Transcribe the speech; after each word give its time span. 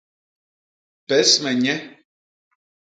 Pes 1.07 1.35
me 1.45 1.55
nye. 1.63 1.75